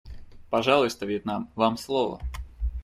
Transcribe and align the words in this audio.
Пожалуйста, 0.49 1.05
Вьетнам, 1.05 1.51
вам 1.55 1.77
слово. 1.77 2.19